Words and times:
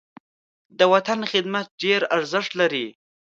د 0.77 0.81
وطن 0.93 1.19
خدمت 1.31 1.67
ډېر 1.83 2.01
ارزښت 2.17 2.51
لري. 2.61 2.87